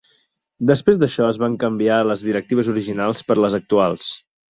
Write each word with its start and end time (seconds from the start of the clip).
Després 0.69 0.95
d'això 1.01 1.27
es 1.33 1.37
van 1.43 1.57
canviar 1.63 1.97
les 2.11 2.23
directives 2.29 2.73
originals 2.77 3.21
per 3.29 3.37
les 3.43 3.59
actuals. 3.59 4.09